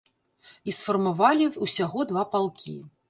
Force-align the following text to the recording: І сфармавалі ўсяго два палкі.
І 0.71 0.73
сфармавалі 0.77 1.49
ўсяго 1.67 1.99
два 2.13 2.23
палкі. 2.33 2.77